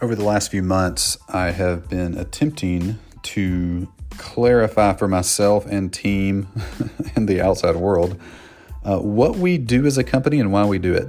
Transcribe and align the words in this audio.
over 0.00 0.14
the 0.14 0.24
last 0.24 0.50
few 0.50 0.62
months, 0.62 1.18
I 1.28 1.50
have 1.50 1.88
been 1.88 2.16
attempting 2.16 2.98
to 3.22 3.88
clarify 4.10 4.94
for 4.94 5.08
myself 5.08 5.66
and 5.66 5.92
team 5.92 6.48
and 7.16 7.28
the 7.28 7.40
outside 7.40 7.76
world 7.76 8.20
uh, 8.84 8.98
what 8.98 9.36
we 9.36 9.58
do 9.58 9.86
as 9.86 9.98
a 9.98 10.04
company 10.04 10.40
and 10.40 10.52
why 10.52 10.64
we 10.64 10.78
do 10.78 10.94
it. 10.94 11.08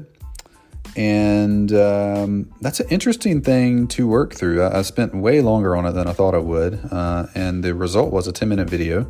And 0.96 1.72
um, 1.72 2.52
that's 2.62 2.80
an 2.80 2.90
interesting 2.90 3.42
thing 3.42 3.88
to 3.90 4.08
work 4.08 4.34
through. 4.34 4.64
I, 4.64 4.80
I, 4.80 4.82
spent 4.82 5.16
way 5.16 5.40
longer 5.40 5.76
on 5.76 5.86
it 5.86 5.92
than 5.92 6.08
I 6.08 6.14
thought 6.14 6.34
I 6.34 6.40
would. 6.40 6.80
Uh, 6.92 7.28
and 7.36 7.64
the 7.64 7.76
result 7.76 8.12
was 8.12 8.28
a 8.28 8.32
10 8.32 8.50
minute 8.50 8.70
video. 8.70 9.10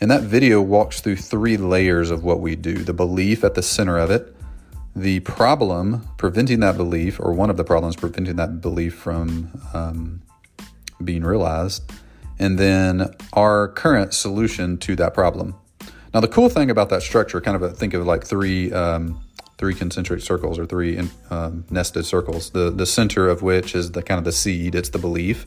And 0.00 0.10
that 0.10 0.22
video 0.22 0.60
walks 0.60 1.00
through 1.00 1.16
three 1.16 1.56
layers 1.56 2.10
of 2.10 2.22
what 2.22 2.40
we 2.40 2.54
do 2.54 2.74
the 2.74 2.92
belief 2.92 3.44
at 3.44 3.54
the 3.54 3.62
center 3.62 3.96
of 3.96 4.10
it, 4.10 4.35
the 4.96 5.20
problem 5.20 6.08
preventing 6.16 6.60
that 6.60 6.78
belief, 6.78 7.20
or 7.20 7.34
one 7.34 7.50
of 7.50 7.58
the 7.58 7.64
problems 7.64 7.96
preventing 7.96 8.36
that 8.36 8.62
belief 8.62 8.94
from 8.94 9.60
um, 9.74 10.22
being 11.04 11.22
realized, 11.22 11.92
and 12.38 12.58
then 12.58 13.14
our 13.34 13.68
current 13.68 14.14
solution 14.14 14.78
to 14.78 14.96
that 14.96 15.12
problem. 15.12 15.54
Now, 16.14 16.20
the 16.20 16.28
cool 16.28 16.48
thing 16.48 16.70
about 16.70 16.88
that 16.88 17.02
structure, 17.02 17.42
kind 17.42 17.56
of 17.56 17.62
a, 17.62 17.70
think 17.70 17.92
of 17.92 18.06
like 18.06 18.24
three 18.24 18.72
um, 18.72 19.20
three 19.58 19.74
concentric 19.74 20.22
circles 20.22 20.58
or 20.58 20.64
three 20.64 20.98
um, 21.28 21.66
nested 21.70 22.06
circles. 22.06 22.50
The 22.50 22.70
the 22.70 22.86
center 22.86 23.28
of 23.28 23.42
which 23.42 23.74
is 23.74 23.92
the 23.92 24.02
kind 24.02 24.18
of 24.18 24.24
the 24.24 24.32
seed. 24.32 24.74
It's 24.74 24.88
the 24.88 24.98
belief. 24.98 25.46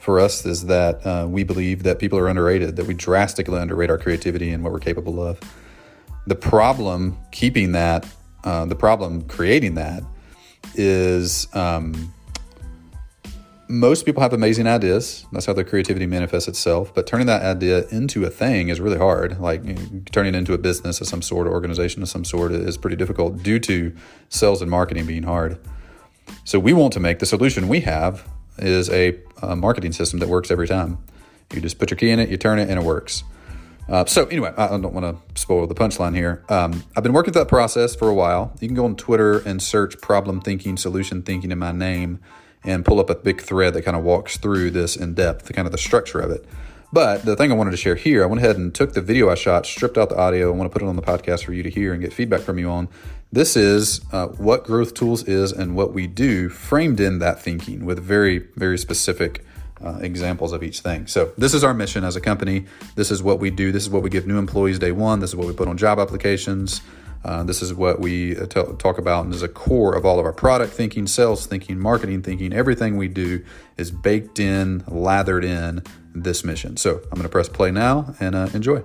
For 0.00 0.18
us, 0.18 0.44
is 0.44 0.66
that 0.66 1.06
uh, 1.06 1.26
we 1.30 1.44
believe 1.44 1.84
that 1.84 1.98
people 1.98 2.18
are 2.18 2.28
underrated. 2.28 2.76
That 2.76 2.86
we 2.86 2.92
drastically 2.92 3.58
underrate 3.58 3.88
our 3.88 3.98
creativity 3.98 4.50
and 4.50 4.62
what 4.62 4.72
we're 4.72 4.80
capable 4.80 5.24
of. 5.24 5.40
The 6.26 6.34
problem 6.34 7.16
keeping 7.30 7.72
that 7.72 8.04
uh, 8.44 8.64
the 8.66 8.74
problem 8.74 9.22
creating 9.28 9.74
that 9.74 10.02
is 10.74 11.48
um, 11.54 12.12
most 13.68 14.04
people 14.04 14.22
have 14.22 14.32
amazing 14.32 14.66
ideas. 14.66 15.24
That's 15.32 15.46
how 15.46 15.54
their 15.54 15.64
creativity 15.64 16.06
manifests 16.06 16.48
itself. 16.48 16.94
But 16.94 17.06
turning 17.06 17.26
that 17.26 17.42
idea 17.42 17.86
into 17.88 18.24
a 18.24 18.30
thing 18.30 18.68
is 18.68 18.80
really 18.80 18.98
hard. 18.98 19.40
Like 19.40 19.64
you 19.64 19.74
know, 19.74 20.02
turning 20.10 20.34
it 20.34 20.38
into 20.38 20.52
a 20.52 20.58
business 20.58 21.00
of 21.00 21.06
some 21.06 21.22
sort, 21.22 21.46
or 21.46 21.52
organization 21.52 22.02
of 22.02 22.08
some 22.08 22.24
sort, 22.24 22.52
is 22.52 22.76
pretty 22.76 22.96
difficult 22.96 23.42
due 23.42 23.58
to 23.60 23.94
sales 24.28 24.60
and 24.60 24.70
marketing 24.70 25.06
being 25.06 25.22
hard. 25.22 25.58
So 26.44 26.58
we 26.58 26.72
want 26.72 26.92
to 26.94 27.00
make 27.00 27.18
the 27.18 27.26
solution 27.26 27.68
we 27.68 27.80
have 27.80 28.28
is 28.58 28.90
a, 28.90 29.18
a 29.40 29.56
marketing 29.56 29.92
system 29.92 30.18
that 30.20 30.28
works 30.28 30.50
every 30.50 30.68
time. 30.68 30.98
You 31.52 31.60
just 31.60 31.78
put 31.78 31.90
your 31.90 31.96
key 31.96 32.10
in 32.10 32.18
it, 32.18 32.28
you 32.28 32.36
turn 32.36 32.58
it, 32.58 32.68
and 32.68 32.78
it 32.78 32.84
works. 32.84 33.24
Uh, 33.88 34.04
so 34.06 34.26
anyway, 34.26 34.52
I 34.56 34.68
don't 34.68 34.94
want 34.94 35.16
to 35.34 35.40
spoil 35.40 35.66
the 35.66 35.74
punchline 35.74 36.14
here. 36.14 36.44
Um, 36.48 36.84
I've 36.96 37.02
been 37.02 37.12
working 37.12 37.32
through 37.32 37.42
that 37.42 37.48
process 37.48 37.94
for 37.94 38.08
a 38.08 38.14
while. 38.14 38.56
You 38.60 38.68
can 38.68 38.74
go 38.74 38.84
on 38.84 38.96
Twitter 38.96 39.40
and 39.40 39.62
search 39.62 40.00
problem 40.00 40.40
thinking, 40.40 40.76
solution 40.76 41.22
thinking 41.22 41.50
in 41.50 41.58
my 41.58 41.72
name, 41.72 42.20
and 42.64 42.84
pull 42.84 43.00
up 43.00 43.10
a 43.10 43.14
big 43.14 43.40
thread 43.40 43.74
that 43.74 43.82
kind 43.82 43.96
of 43.96 44.04
walks 44.04 44.36
through 44.38 44.70
this 44.70 44.96
in 44.96 45.14
depth, 45.14 45.46
the 45.46 45.52
kind 45.52 45.66
of 45.66 45.72
the 45.72 45.78
structure 45.78 46.20
of 46.20 46.30
it. 46.30 46.44
But 46.92 47.24
the 47.24 47.36
thing 47.36 47.50
I 47.50 47.54
wanted 47.54 47.70
to 47.70 47.76
share 47.78 47.94
here, 47.94 48.22
I 48.22 48.26
went 48.26 48.42
ahead 48.42 48.56
and 48.56 48.74
took 48.74 48.92
the 48.92 49.00
video 49.00 49.30
I 49.30 49.34
shot, 49.34 49.64
stripped 49.64 49.96
out 49.96 50.10
the 50.10 50.18
audio. 50.18 50.52
I 50.52 50.56
want 50.56 50.70
to 50.70 50.78
put 50.78 50.84
it 50.84 50.88
on 50.88 50.96
the 50.96 51.02
podcast 51.02 51.44
for 51.44 51.54
you 51.54 51.62
to 51.62 51.70
hear 51.70 51.92
and 51.92 52.02
get 52.02 52.12
feedback 52.12 52.42
from 52.42 52.58
you 52.58 52.68
on. 52.68 52.88
This 53.32 53.56
is 53.56 54.02
uh, 54.12 54.28
what 54.28 54.64
Growth 54.64 54.92
Tools 54.92 55.24
is 55.24 55.52
and 55.52 55.74
what 55.74 55.94
we 55.94 56.06
do, 56.06 56.50
framed 56.50 57.00
in 57.00 57.18
that 57.20 57.40
thinking 57.40 57.86
with 57.86 57.98
very, 57.98 58.38
very 58.56 58.76
specific 58.76 59.42
uh, 59.82 59.98
examples 60.00 60.52
of 60.52 60.62
each 60.62 60.80
thing. 60.80 61.06
So, 61.06 61.32
this 61.36 61.54
is 61.54 61.64
our 61.64 61.74
mission 61.74 62.04
as 62.04 62.16
a 62.16 62.20
company. 62.20 62.66
This 62.94 63.10
is 63.10 63.22
what 63.22 63.38
we 63.38 63.50
do. 63.50 63.72
This 63.72 63.82
is 63.82 63.90
what 63.90 64.02
we 64.02 64.10
give 64.10 64.26
new 64.26 64.38
employees 64.38 64.78
day 64.78 64.92
one. 64.92 65.20
This 65.20 65.30
is 65.30 65.36
what 65.36 65.46
we 65.46 65.52
put 65.52 65.68
on 65.68 65.76
job 65.76 65.98
applications. 65.98 66.80
Uh, 67.24 67.44
this 67.44 67.62
is 67.62 67.72
what 67.72 68.00
we 68.00 68.36
uh, 68.36 68.46
t- 68.46 68.62
talk 68.78 68.98
about 68.98 69.24
and 69.24 69.32
is 69.32 69.42
a 69.42 69.48
core 69.48 69.94
of 69.94 70.04
all 70.04 70.18
of 70.18 70.26
our 70.26 70.32
product 70.32 70.72
thinking, 70.72 71.06
sales 71.06 71.46
thinking, 71.46 71.78
marketing 71.78 72.22
thinking. 72.22 72.52
Everything 72.52 72.96
we 72.96 73.06
do 73.06 73.44
is 73.76 73.90
baked 73.90 74.40
in, 74.40 74.82
lathered 74.88 75.44
in 75.44 75.82
this 76.14 76.44
mission. 76.44 76.76
So, 76.76 76.96
I'm 77.04 77.10
going 77.10 77.22
to 77.22 77.28
press 77.28 77.48
play 77.48 77.70
now 77.70 78.14
and 78.18 78.34
uh, 78.34 78.48
enjoy. 78.54 78.82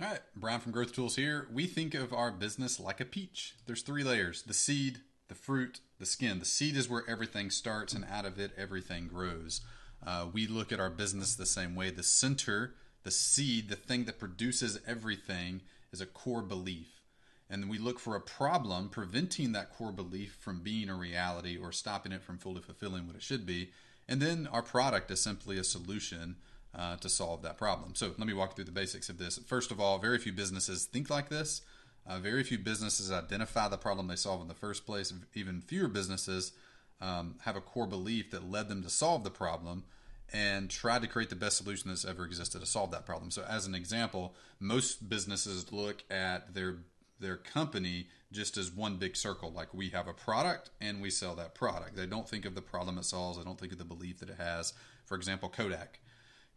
All 0.00 0.06
right, 0.08 0.20
Brian 0.36 0.60
from 0.60 0.72
Growth 0.72 0.92
Tools 0.94 1.16
here. 1.16 1.48
We 1.52 1.66
think 1.66 1.94
of 1.94 2.12
our 2.12 2.30
business 2.30 2.80
like 2.80 3.00
a 3.00 3.04
peach. 3.04 3.56
There's 3.66 3.82
three 3.82 4.04
layers 4.04 4.42
the 4.42 4.54
seed, 4.54 5.00
the 5.28 5.34
fruit, 5.34 5.80
the 6.00 6.06
skin. 6.06 6.40
The 6.40 6.44
seed 6.44 6.76
is 6.76 6.88
where 6.88 7.04
everything 7.08 7.50
starts, 7.50 7.92
and 7.92 8.04
out 8.10 8.24
of 8.24 8.40
it, 8.40 8.52
everything 8.56 9.06
grows. 9.06 9.60
Uh, 10.04 10.26
we 10.32 10.46
look 10.46 10.72
at 10.72 10.80
our 10.80 10.90
business 10.90 11.34
the 11.34 11.46
same 11.46 11.76
way. 11.76 11.90
The 11.90 12.02
center, 12.02 12.74
the 13.04 13.10
seed, 13.10 13.68
the 13.68 13.76
thing 13.76 14.06
that 14.06 14.18
produces 14.18 14.80
everything, 14.86 15.60
is 15.92 16.00
a 16.00 16.06
core 16.06 16.42
belief. 16.42 17.02
And 17.50 17.68
we 17.68 17.78
look 17.78 17.98
for 17.98 18.16
a 18.16 18.20
problem 18.20 18.88
preventing 18.88 19.52
that 19.52 19.72
core 19.72 19.92
belief 19.92 20.36
from 20.40 20.60
being 20.60 20.88
a 20.88 20.94
reality 20.94 21.58
or 21.58 21.72
stopping 21.72 22.12
it 22.12 22.22
from 22.22 22.38
fully 22.38 22.62
fulfilling 22.62 23.06
what 23.06 23.16
it 23.16 23.22
should 23.22 23.44
be. 23.44 23.70
And 24.08 24.22
then 24.22 24.48
our 24.50 24.62
product 24.62 25.10
is 25.10 25.20
simply 25.20 25.58
a 25.58 25.64
solution 25.64 26.36
uh, 26.74 26.96
to 26.96 27.08
solve 27.08 27.42
that 27.42 27.58
problem. 27.58 27.94
So 27.94 28.12
let 28.16 28.26
me 28.26 28.32
walk 28.32 28.54
through 28.54 28.64
the 28.64 28.70
basics 28.70 29.08
of 29.08 29.18
this. 29.18 29.38
First 29.38 29.70
of 29.70 29.80
all, 29.80 29.98
very 29.98 30.18
few 30.18 30.32
businesses 30.32 30.84
think 30.84 31.10
like 31.10 31.28
this. 31.28 31.62
Uh, 32.06 32.18
very 32.18 32.42
few 32.42 32.58
businesses 32.58 33.12
identify 33.12 33.68
the 33.68 33.76
problem 33.76 34.08
they 34.08 34.16
solve 34.16 34.40
in 34.40 34.48
the 34.48 34.54
first 34.54 34.86
place. 34.86 35.12
Even 35.34 35.60
fewer 35.60 35.88
businesses 35.88 36.52
um, 37.00 37.36
have 37.42 37.56
a 37.56 37.60
core 37.60 37.86
belief 37.86 38.30
that 38.30 38.50
led 38.50 38.68
them 38.68 38.82
to 38.82 38.90
solve 38.90 39.24
the 39.24 39.30
problem 39.30 39.84
and 40.32 40.70
tried 40.70 41.02
to 41.02 41.08
create 41.08 41.30
the 41.30 41.36
best 41.36 41.56
solution 41.56 41.90
that's 41.90 42.04
ever 42.04 42.24
existed 42.24 42.60
to 42.60 42.66
solve 42.66 42.90
that 42.92 43.06
problem. 43.06 43.30
So, 43.30 43.44
as 43.48 43.66
an 43.66 43.74
example, 43.74 44.34
most 44.58 45.08
businesses 45.08 45.72
look 45.72 46.04
at 46.10 46.54
their 46.54 46.78
their 47.20 47.36
company 47.36 48.08
just 48.32 48.56
as 48.56 48.70
one 48.70 48.96
big 48.96 49.16
circle. 49.16 49.52
Like 49.52 49.74
we 49.74 49.90
have 49.90 50.08
a 50.08 50.12
product 50.12 50.70
and 50.80 51.02
we 51.02 51.10
sell 51.10 51.34
that 51.34 51.54
product. 51.54 51.96
They 51.96 52.06
don't 52.06 52.28
think 52.28 52.44
of 52.44 52.54
the 52.54 52.62
problem 52.62 52.96
it 52.98 53.04
solves. 53.04 53.38
They 53.38 53.44
don't 53.44 53.60
think 53.60 53.72
of 53.72 53.78
the 53.78 53.84
belief 53.84 54.20
that 54.20 54.30
it 54.30 54.38
has. 54.38 54.72
For 55.04 55.16
example, 55.16 55.48
Kodak. 55.48 56.00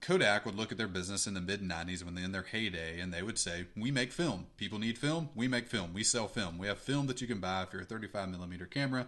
Kodak 0.03 0.45
would 0.45 0.55
look 0.55 0.71
at 0.71 0.77
their 0.77 0.87
business 0.87 1.25
in 1.25 1.33
the 1.33 1.41
mid 1.41 1.61
90s 1.61 2.03
when 2.03 2.13
they're 2.13 2.25
in 2.25 2.31
their 2.31 2.43
heyday 2.43 2.99
and 2.99 3.13
they 3.13 3.23
would 3.23 3.39
say, 3.39 3.65
We 3.75 3.89
make 3.89 4.11
film. 4.11 4.47
People 4.57 4.77
need 4.77 4.97
film. 4.97 5.29
We 5.33 5.47
make 5.47 5.67
film. 5.67 5.93
We 5.93 6.03
sell 6.03 6.27
film. 6.27 6.57
We 6.57 6.67
have 6.67 6.77
film 6.77 7.07
that 7.07 7.21
you 7.21 7.27
can 7.27 7.39
buy 7.39 7.63
if 7.63 7.73
you're 7.73 7.81
a 7.81 7.85
35 7.85 8.29
millimeter 8.29 8.65
camera 8.65 9.07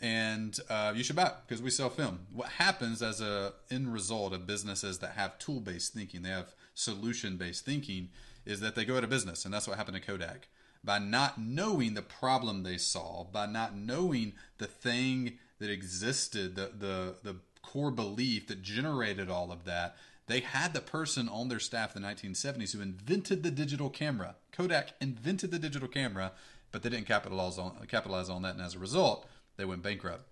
and 0.00 0.58
uh, 0.68 0.92
you 0.94 1.04
should 1.04 1.16
buy 1.16 1.26
it 1.26 1.34
because 1.46 1.62
we 1.62 1.70
sell 1.70 1.88
film. 1.88 2.26
What 2.32 2.48
happens 2.48 3.02
as 3.02 3.20
a 3.20 3.52
end 3.70 3.92
result 3.92 4.32
of 4.32 4.46
businesses 4.46 4.98
that 4.98 5.12
have 5.12 5.38
tool 5.38 5.60
based 5.60 5.94
thinking, 5.94 6.22
they 6.22 6.30
have 6.30 6.54
solution 6.74 7.36
based 7.36 7.64
thinking, 7.64 8.10
is 8.44 8.60
that 8.60 8.74
they 8.74 8.84
go 8.84 8.96
out 8.96 9.04
of 9.04 9.10
business, 9.10 9.44
and 9.44 9.54
that's 9.54 9.66
what 9.66 9.78
happened 9.78 9.96
to 9.96 10.02
Kodak. 10.02 10.48
By 10.82 10.98
not 10.98 11.40
knowing 11.40 11.94
the 11.94 12.02
problem 12.02 12.62
they 12.62 12.76
solved, 12.76 13.32
by 13.32 13.46
not 13.46 13.74
knowing 13.74 14.34
the 14.58 14.66
thing 14.66 15.38
that 15.58 15.70
existed, 15.70 16.56
the 16.56 16.72
the 16.78 17.14
the 17.22 17.36
core 17.62 17.90
belief 17.90 18.48
that 18.48 18.60
generated 18.60 19.30
all 19.30 19.50
of 19.50 19.64
that, 19.64 19.96
they 20.26 20.40
had 20.40 20.72
the 20.72 20.80
person 20.80 21.28
on 21.28 21.48
their 21.48 21.60
staff 21.60 21.94
in 21.94 22.02
the 22.02 22.08
1970s 22.08 22.72
who 22.72 22.80
invented 22.80 23.42
the 23.42 23.50
digital 23.50 23.90
camera. 23.90 24.36
Kodak 24.52 24.90
invented 25.00 25.50
the 25.50 25.58
digital 25.58 25.88
camera, 25.88 26.32
but 26.72 26.82
they 26.82 26.88
didn't 26.88 27.06
capitalize 27.06 27.58
on 27.58 27.72
capitalize 27.88 28.28
on 28.28 28.42
that, 28.42 28.54
and 28.54 28.64
as 28.64 28.74
a 28.74 28.78
result, 28.78 29.26
they 29.56 29.64
went 29.64 29.82
bankrupt. 29.82 30.24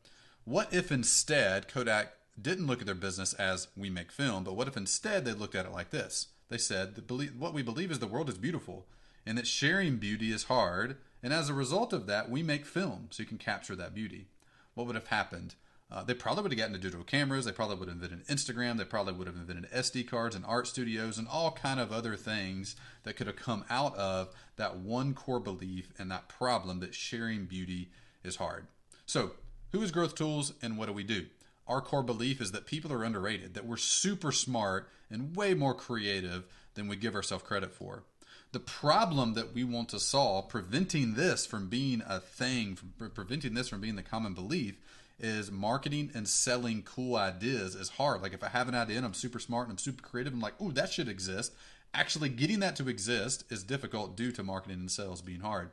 What 0.44 0.72
if 0.72 0.90
instead 0.90 1.68
Kodak 1.68 2.14
didn't 2.40 2.66
look 2.66 2.80
at 2.80 2.86
their 2.86 2.94
business 2.94 3.34
as 3.34 3.68
we 3.76 3.90
make 3.90 4.10
film, 4.10 4.44
but 4.44 4.56
what 4.56 4.66
if 4.66 4.76
instead 4.76 5.24
they 5.24 5.32
looked 5.32 5.54
at 5.54 5.66
it 5.66 5.72
like 5.72 5.90
this? 5.90 6.28
They 6.48 6.58
said 6.58 7.02
what 7.38 7.54
we 7.54 7.62
believe 7.62 7.90
is 7.90 7.98
the 7.98 8.06
world 8.06 8.28
is 8.28 8.38
beautiful, 8.38 8.86
and 9.24 9.38
that 9.38 9.46
sharing 9.46 9.96
beauty 9.96 10.32
is 10.32 10.44
hard, 10.44 10.96
and 11.22 11.32
as 11.32 11.48
a 11.48 11.54
result 11.54 11.92
of 11.92 12.06
that, 12.06 12.30
we 12.30 12.42
make 12.42 12.66
film 12.66 13.08
so 13.10 13.22
you 13.22 13.28
can 13.28 13.38
capture 13.38 13.76
that 13.76 13.94
beauty. 13.94 14.26
What 14.74 14.86
would 14.86 14.96
have 14.96 15.08
happened 15.08 15.54
uh, 15.92 16.02
they 16.02 16.14
probably 16.14 16.42
would 16.42 16.52
have 16.52 16.58
gotten 16.58 16.74
into 16.74 16.86
digital 16.86 17.04
cameras. 17.04 17.44
They 17.44 17.52
probably 17.52 17.76
would 17.76 17.88
have 17.88 18.00
invented 18.00 18.26
Instagram. 18.26 18.78
They 18.78 18.84
probably 18.84 19.12
would 19.12 19.26
have 19.26 19.36
invented 19.36 19.70
SD 19.70 20.08
cards 20.08 20.34
and 20.34 20.42
art 20.46 20.66
studios 20.66 21.18
and 21.18 21.28
all 21.28 21.50
kind 21.50 21.78
of 21.78 21.92
other 21.92 22.16
things 22.16 22.76
that 23.02 23.14
could 23.14 23.26
have 23.26 23.36
come 23.36 23.66
out 23.68 23.94
of 23.96 24.34
that 24.56 24.78
one 24.78 25.12
core 25.12 25.38
belief 25.38 25.92
and 25.98 26.10
that 26.10 26.28
problem 26.28 26.80
that 26.80 26.94
sharing 26.94 27.44
beauty 27.44 27.90
is 28.24 28.36
hard. 28.36 28.68
So, 29.04 29.32
who 29.72 29.82
is 29.82 29.90
Growth 29.90 30.14
Tools 30.14 30.54
and 30.62 30.78
what 30.78 30.86
do 30.86 30.94
we 30.94 31.04
do? 31.04 31.26
Our 31.66 31.82
core 31.82 32.02
belief 32.02 32.40
is 32.40 32.52
that 32.52 32.66
people 32.66 32.90
are 32.92 33.04
underrated, 33.04 33.52
that 33.52 33.66
we're 33.66 33.76
super 33.76 34.32
smart 34.32 34.88
and 35.10 35.36
way 35.36 35.52
more 35.52 35.74
creative 35.74 36.44
than 36.74 36.88
we 36.88 36.96
give 36.96 37.14
ourselves 37.14 37.44
credit 37.44 37.72
for. 37.72 38.04
The 38.52 38.60
problem 38.60 39.34
that 39.34 39.54
we 39.54 39.64
want 39.64 39.90
to 39.90 40.00
solve, 40.00 40.48
preventing 40.48 41.14
this 41.14 41.44
from 41.44 41.68
being 41.68 42.02
a 42.06 42.18
thing, 42.18 42.78
preventing 43.14 43.54
this 43.54 43.68
from 43.68 43.80
being 43.80 43.96
the 43.96 44.02
common 44.02 44.34
belief, 44.34 44.76
is 45.22 45.50
marketing 45.50 46.10
and 46.14 46.28
selling 46.28 46.82
cool 46.82 47.16
ideas 47.16 47.74
is 47.74 47.90
hard. 47.90 48.20
Like 48.20 48.34
if 48.34 48.42
I 48.42 48.48
have 48.48 48.68
an 48.68 48.74
idea 48.74 48.96
and 48.96 49.06
I'm 49.06 49.14
super 49.14 49.38
smart 49.38 49.68
and 49.68 49.74
I'm 49.74 49.78
super 49.78 50.02
creative, 50.02 50.32
I'm 50.32 50.40
like, 50.40 50.54
oh, 50.60 50.70
that 50.72 50.92
should 50.92 51.08
exist. 51.08 51.54
Actually, 51.94 52.28
getting 52.28 52.60
that 52.60 52.76
to 52.76 52.88
exist 52.88 53.44
is 53.50 53.62
difficult 53.62 54.16
due 54.16 54.32
to 54.32 54.42
marketing 54.42 54.80
and 54.80 54.90
sales 54.90 55.22
being 55.22 55.40
hard. 55.40 55.70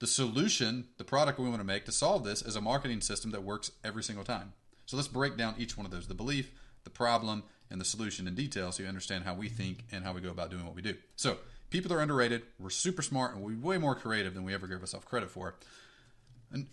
The 0.00 0.06
solution, 0.06 0.88
the 0.98 1.04
product 1.04 1.38
we 1.38 1.48
want 1.48 1.60
to 1.60 1.66
make 1.66 1.84
to 1.86 1.92
solve 1.92 2.24
this, 2.24 2.42
is 2.42 2.56
a 2.56 2.60
marketing 2.60 3.00
system 3.00 3.30
that 3.30 3.42
works 3.42 3.72
every 3.84 4.02
single 4.02 4.24
time. 4.24 4.52
So 4.86 4.96
let's 4.96 5.08
break 5.08 5.36
down 5.36 5.54
each 5.58 5.76
one 5.76 5.86
of 5.86 5.92
those 5.92 6.06
the 6.06 6.14
belief, 6.14 6.50
the 6.84 6.90
problem, 6.90 7.44
and 7.70 7.80
the 7.80 7.84
solution 7.84 8.26
in 8.26 8.34
detail 8.34 8.72
so 8.72 8.82
you 8.82 8.88
understand 8.88 9.24
how 9.24 9.34
we 9.34 9.48
think 9.48 9.84
and 9.92 10.04
how 10.04 10.12
we 10.12 10.20
go 10.20 10.30
about 10.30 10.50
doing 10.50 10.64
what 10.64 10.74
we 10.74 10.82
do. 10.82 10.94
So, 11.16 11.38
people 11.70 11.92
are 11.92 12.00
underrated. 12.00 12.42
We're 12.58 12.70
super 12.70 13.02
smart 13.02 13.34
and 13.34 13.42
we're 13.42 13.56
way 13.56 13.78
more 13.78 13.94
creative 13.94 14.34
than 14.34 14.44
we 14.44 14.52
ever 14.54 14.66
give 14.66 14.80
ourselves 14.80 15.06
credit 15.06 15.30
for. 15.30 15.54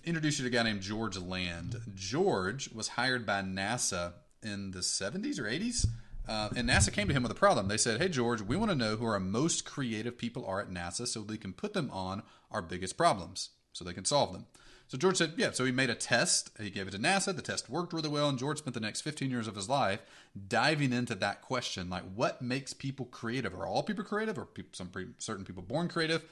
Introduce 0.03 0.39
you 0.39 0.49
to 0.49 0.55
a 0.55 0.57
guy 0.57 0.63
named 0.63 0.81
George 0.81 1.17
Land. 1.17 1.81
George 1.93 2.71
was 2.73 2.89
hired 2.89 3.25
by 3.25 3.41
NASA 3.41 4.13
in 4.41 4.71
the 4.71 4.79
70s 4.79 5.39
or 5.39 5.43
80s. 5.43 5.85
Uh, 6.27 6.49
and 6.55 6.69
NASA 6.69 6.91
came 6.91 7.07
to 7.07 7.13
him 7.13 7.23
with 7.23 7.31
a 7.31 7.35
problem. 7.35 7.67
They 7.67 7.77
said, 7.77 8.01
Hey, 8.01 8.09
George, 8.09 8.41
we 8.41 8.57
want 8.57 8.69
to 8.71 8.75
know 8.75 8.97
who 8.97 9.05
our 9.05 9.19
most 9.19 9.65
creative 9.65 10.17
people 10.17 10.45
are 10.45 10.59
at 10.59 10.69
NASA 10.69 11.07
so 11.07 11.21
we 11.21 11.37
can 11.37 11.53
put 11.53 11.73
them 11.73 11.89
on 11.91 12.23
our 12.51 12.61
biggest 12.61 12.97
problems 12.97 13.51
so 13.71 13.85
they 13.85 13.93
can 13.93 14.05
solve 14.05 14.33
them. 14.33 14.45
So 14.87 14.97
George 14.97 15.17
said, 15.17 15.33
Yeah. 15.37 15.51
So 15.51 15.63
he 15.63 15.71
made 15.71 15.89
a 15.89 15.95
test. 15.95 16.49
He 16.59 16.69
gave 16.69 16.87
it 16.87 16.91
to 16.91 16.99
NASA. 16.99 17.35
The 17.35 17.41
test 17.41 17.69
worked 17.69 17.93
really 17.93 18.09
well. 18.09 18.27
And 18.27 18.37
George 18.37 18.59
spent 18.59 18.73
the 18.73 18.79
next 18.79 19.01
15 19.01 19.29
years 19.29 19.47
of 19.47 19.55
his 19.55 19.69
life 19.69 20.01
diving 20.47 20.91
into 20.91 21.15
that 21.15 21.41
question 21.41 21.89
like, 21.89 22.03
what 22.15 22.41
makes 22.41 22.73
people 22.73 23.05
creative? 23.05 23.53
Are 23.53 23.65
all 23.65 23.83
people 23.83 24.03
creative? 24.03 24.37
Or 24.37 24.45
people, 24.45 24.71
some 24.73 24.87
pre- 24.87 25.07
certain 25.17 25.45
people 25.45 25.63
born 25.63 25.87
creative? 25.87 26.23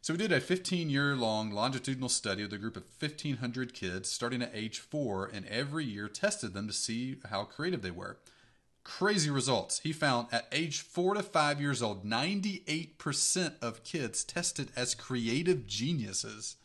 So 0.00 0.14
we 0.14 0.18
did 0.18 0.32
a 0.32 0.40
15 0.40 0.88
year 0.88 1.16
long 1.16 1.50
longitudinal 1.50 2.08
study 2.08 2.42
with 2.42 2.52
a 2.52 2.58
group 2.58 2.76
of 2.76 2.84
1,500 2.98 3.74
kids 3.74 4.08
starting 4.08 4.42
at 4.42 4.52
age 4.54 4.78
four, 4.78 5.26
and 5.26 5.44
every 5.46 5.84
year 5.84 6.08
tested 6.08 6.54
them 6.54 6.66
to 6.68 6.72
see 6.72 7.16
how 7.28 7.44
creative 7.44 7.82
they 7.82 7.90
were. 7.90 8.18
Crazy 8.84 9.28
results. 9.28 9.80
He 9.80 9.92
found 9.92 10.28
at 10.32 10.46
age 10.52 10.80
four 10.80 11.14
to 11.14 11.22
five 11.22 11.60
years 11.60 11.82
old, 11.82 12.06
98% 12.06 13.52
of 13.60 13.84
kids 13.84 14.24
tested 14.24 14.70
as 14.76 14.94
creative 14.94 15.66
geniuses. 15.66 16.56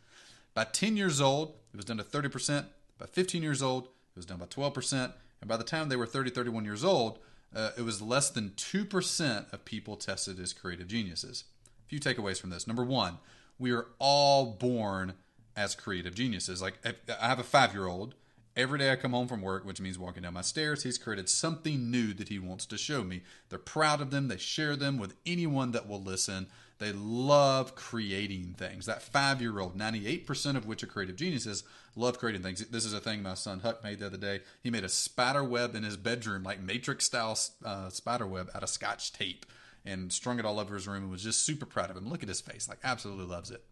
By 0.54 0.66
10 0.66 0.96
years 0.96 1.20
old, 1.20 1.56
it 1.74 1.78
was 1.78 1.86
down 1.86 1.98
to 1.98 2.04
30%. 2.04 2.66
By 3.00 3.08
15 3.08 3.44
years 3.44 3.64
old, 3.64 3.86
it 3.86 4.18
was 4.18 4.26
down 4.26 4.38
by 4.38 4.46
12%. 4.46 5.12
And 5.42 5.50
by 5.50 5.58
the 5.58 5.64
time 5.64 5.90
they 5.90 5.98
were 5.98 6.06
30, 6.06 6.30
31 6.30 6.64
years 6.64 6.86
old, 6.86 7.20
uh, 7.54 7.72
it 7.78 7.82
was 7.82 8.02
less 8.02 8.30
than 8.30 8.52
2% 8.52 9.52
of 9.52 9.66
people 9.66 9.98
tested 9.98 10.40
as 10.40 10.54
creative 10.54 10.88
geniuses 10.88 11.46
few 11.88 12.00
takeaways 12.00 12.40
from 12.40 12.50
this. 12.50 12.68
Number 12.68 12.84
one, 12.84 13.18
we 13.60 13.72
are 13.72 13.88
all 14.00 14.46
born 14.54 15.14
as 15.56 15.76
creative 15.76 16.16
geniuses. 16.16 16.62
Like 16.62 16.80
I 16.86 17.28
have 17.28 17.40
a 17.40 17.44
five 17.44 17.74
year 17.74 17.88
old. 17.88 18.16
Every 18.56 18.78
day 18.78 18.92
I 18.92 18.98
come 18.98 19.14
home 19.14 19.28
from 19.28 19.42
work, 19.42 19.66
which 19.66 19.82
means 19.82 19.98
walking 19.98 20.22
down 20.22 20.36
my 20.36 20.42
stairs, 20.42 20.84
he's 20.84 21.00
created 21.00 21.28
something 21.28 21.90
new 21.90 22.14
that 22.14 22.30
he 22.30 22.38
wants 22.38 22.68
to 22.68 22.78
show 22.78 23.04
me. 23.04 23.24
They're 23.50 23.58
proud 23.58 24.00
of 24.00 24.12
them. 24.12 24.28
They 24.28 24.38
share 24.38 24.76
them 24.76 25.00
with 25.00 25.16
anyone 25.26 25.72
that 25.72 25.88
will 25.88 26.02
listen. 26.02 26.46
They 26.78 26.92
love 26.92 27.74
creating 27.74 28.56
things. 28.58 28.86
That 28.86 29.02
five 29.02 29.42
year 29.42 29.60
old, 29.60 29.76
98% 29.76 30.56
of 30.56 30.68
which 30.68 30.84
are 30.84 30.88
creative 30.88 31.16
geniuses, 31.16 31.64
love 31.96 32.20
creating 32.20 32.44
things. 32.44 32.64
This 32.68 32.86
is 32.86 32.94
a 32.94 33.00
thing 33.00 33.24
my 33.24 33.34
son 33.34 33.62
Huck 33.62 33.84
made 33.84 34.00
the 34.00 34.06
other 34.06 34.18
day. 34.18 34.42
He 34.62 34.70
made 34.70 34.84
a 34.84 34.90
spider 34.90 35.44
web 35.44 35.76
in 35.76 35.84
his 35.84 35.98
bedroom, 35.98 36.44
like 36.44 36.62
Matrix 36.62 37.06
style 37.06 37.40
uh, 37.66 37.90
spider 37.90 38.28
web 38.28 38.52
out 38.54 38.62
of 38.62 38.70
scotch 38.70 39.14
tape 39.14 39.48
and 39.86 40.12
strung 40.12 40.40
it 40.40 40.46
all 40.46 40.60
over 40.60 40.76
his 40.76 40.88
room 40.88 41.04
and 41.04 41.12
was 41.12 41.24
just 41.24 41.46
super 41.46 41.66
proud 41.66 41.90
of 41.90 41.98
him. 41.98 42.10
Look 42.10 42.24
at 42.24 42.30
his 42.30 42.42
face, 42.42 42.70
like 42.70 42.80
absolutely 42.84 43.26
loves 43.26 43.52
it. 43.52 43.64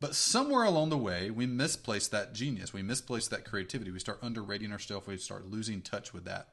But 0.00 0.14
somewhere 0.14 0.62
along 0.62 0.90
the 0.90 0.96
way, 0.96 1.30
we 1.30 1.46
misplace 1.46 2.06
that 2.08 2.32
genius. 2.32 2.72
We 2.72 2.82
misplace 2.82 3.26
that 3.28 3.44
creativity. 3.44 3.90
We 3.90 3.98
start 3.98 4.20
underrating 4.22 4.70
ourselves. 4.70 5.08
We 5.08 5.16
start 5.16 5.50
losing 5.50 5.80
touch 5.80 6.14
with 6.14 6.24
that. 6.24 6.48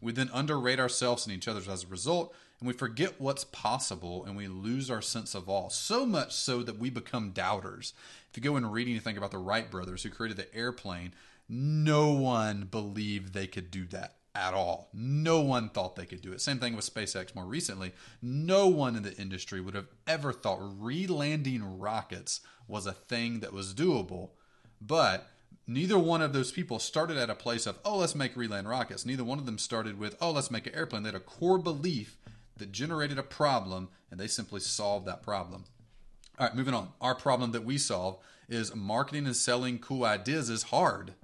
We 0.00 0.12
then 0.12 0.30
underrate 0.32 0.80
ourselves 0.80 1.26
and 1.26 1.36
each 1.36 1.46
other 1.46 1.60
as 1.70 1.84
a 1.84 1.88
result, 1.88 2.34
and 2.58 2.66
we 2.66 2.72
forget 2.72 3.20
what's 3.20 3.44
possible 3.44 4.24
and 4.24 4.34
we 4.34 4.48
lose 4.48 4.90
our 4.90 5.02
sense 5.02 5.34
of 5.34 5.48
awe. 5.48 5.68
So 5.68 6.06
much 6.06 6.32
so 6.32 6.62
that 6.62 6.78
we 6.78 6.88
become 6.88 7.32
doubters. 7.32 7.92
If 8.30 8.38
you 8.38 8.42
go 8.42 8.56
and 8.56 8.72
read 8.72 8.88
anything 8.88 9.18
about 9.18 9.30
the 9.30 9.38
Wright 9.38 9.70
brothers 9.70 10.02
who 10.02 10.10
created 10.10 10.38
the 10.38 10.54
airplane, 10.54 11.12
no 11.48 12.12
one 12.12 12.64
believed 12.64 13.34
they 13.34 13.46
could 13.46 13.70
do 13.70 13.84
that 13.86 14.14
at 14.36 14.54
all. 14.54 14.90
No 14.92 15.40
one 15.40 15.70
thought 15.70 15.96
they 15.96 16.06
could 16.06 16.20
do 16.20 16.32
it. 16.32 16.40
Same 16.40 16.58
thing 16.58 16.76
with 16.76 16.92
SpaceX 16.92 17.34
more 17.34 17.46
recently. 17.46 17.92
No 18.20 18.68
one 18.68 18.94
in 18.94 19.02
the 19.02 19.16
industry 19.16 19.60
would 19.60 19.74
have 19.74 19.88
ever 20.06 20.32
thought 20.32 20.60
re 20.60 21.06
landing 21.06 21.78
rockets 21.78 22.40
was 22.68 22.86
a 22.86 22.92
thing 22.92 23.40
that 23.40 23.52
was 23.52 23.74
doable. 23.74 24.30
But 24.80 25.28
neither 25.66 25.98
one 25.98 26.22
of 26.22 26.32
those 26.32 26.52
people 26.52 26.78
started 26.78 27.16
at 27.16 27.30
a 27.30 27.34
place 27.34 27.66
of, 27.66 27.78
oh, 27.84 27.98
let's 27.98 28.14
make 28.14 28.36
re-land 28.36 28.68
rockets. 28.68 29.06
Neither 29.06 29.24
one 29.24 29.38
of 29.38 29.46
them 29.46 29.58
started 29.58 29.98
with, 29.98 30.16
oh, 30.20 30.32
let's 30.32 30.50
make 30.50 30.66
an 30.66 30.74
airplane. 30.74 31.02
They 31.02 31.08
had 31.08 31.16
a 31.16 31.20
core 31.20 31.58
belief 31.58 32.18
that 32.58 32.72
generated 32.72 33.18
a 33.18 33.22
problem, 33.22 33.88
and 34.10 34.18
they 34.18 34.26
simply 34.26 34.60
solved 34.60 35.06
that 35.06 35.22
problem. 35.22 35.64
All 36.38 36.46
right, 36.46 36.56
moving 36.56 36.74
on. 36.74 36.88
Our 37.00 37.14
problem 37.14 37.52
that 37.52 37.64
we 37.64 37.78
solve 37.78 38.18
is 38.48 38.74
marketing 38.74 39.26
and 39.26 39.36
selling 39.36 39.78
cool 39.78 40.04
ideas 40.04 40.50
is 40.50 40.64
hard. 40.64 41.14